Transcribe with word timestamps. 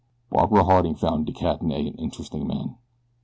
Barbara 0.31 0.63
Harding 0.63 0.95
found 0.95 1.27
De 1.27 1.31
Cadenet 1.31 1.85
an 1.85 1.93
interesting 1.99 2.47
man. 2.47 2.75